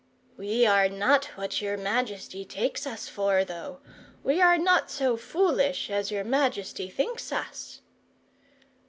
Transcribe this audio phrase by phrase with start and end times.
[0.35, 3.81] "We are not what your majesty takes us for, though.
[4.23, 7.81] We are not so foolish as your majesty thinks us."